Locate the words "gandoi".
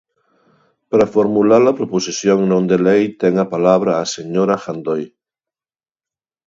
4.63-5.03